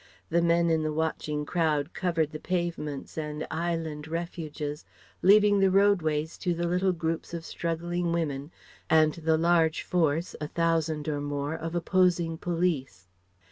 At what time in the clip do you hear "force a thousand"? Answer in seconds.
9.83-11.07